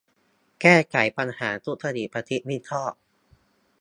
[0.61, 2.93] แก้ไขปัญหาทุจริต ประพฤติมิชอบ